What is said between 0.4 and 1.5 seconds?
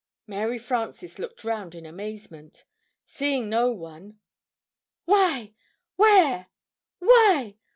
Frances looked